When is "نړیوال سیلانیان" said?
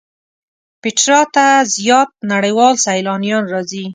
2.33-3.43